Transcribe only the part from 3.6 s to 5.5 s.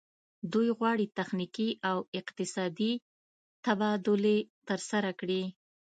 تبادلې ترسره کړي